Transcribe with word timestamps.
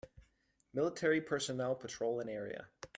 Military 0.73 1.21
personnel 1.21 1.75
patrol 1.75 2.19
an 2.19 2.27
area 2.27 2.69